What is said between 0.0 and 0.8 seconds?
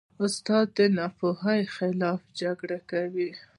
استاد د